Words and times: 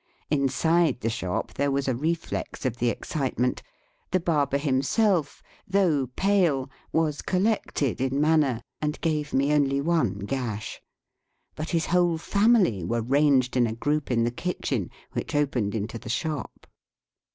Inside 0.31 1.01
the 1.01 1.11
shop 1.11 1.53
there 1.53 1.69
was 1.69 1.87
a 1.87 1.93
reflex 1.93 2.65
of 2.65 2.77
the 2.77 2.89
excitement. 2.89 3.61
The 4.09 4.19
barber 4.19 4.57
himself, 4.57 5.43
though 5.67 6.07
pale, 6.15 6.71
was 6.91 7.21
collected 7.21 8.01
in 8.01 8.19
manner, 8.19 8.63
and 8.81 8.99
gave 9.01 9.31
me 9.31 9.53
only 9.53 9.79
one 9.79 10.17
gash. 10.17 10.81
But 11.55 11.69
his 11.69 11.85
whole 11.85 12.17
family 12.17 12.83
were 12.83 13.03
ranged 13.03 13.55
in 13.55 13.67
a 13.67 13.73
group 13.75 14.09
in 14.09 14.23
the 14.23 14.31
kitchen, 14.31 14.89
which 15.11 15.35
opened 15.35 15.75
into 15.75 15.99
the 15.99 16.09
shop. 16.09 16.65